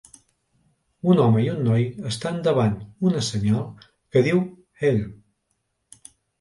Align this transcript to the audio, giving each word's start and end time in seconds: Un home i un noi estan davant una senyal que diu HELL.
Un 1.13 1.21
home 1.25 1.43
i 1.43 1.49
un 1.55 1.61
noi 1.67 1.85
estan 2.13 2.41
davant 2.49 2.75
una 3.11 3.23
senyal 3.29 3.63
que 3.95 4.27
diu 4.31 4.43
HELL. 4.83 5.01